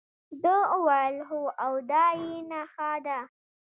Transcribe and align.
ده 0.43 0.55
وویل 0.71 1.17
هو 1.29 1.41
او 1.65 1.73
دا 1.91 2.05
یې 2.23 2.33
نخښه 2.49 2.91
ده. 3.05 3.19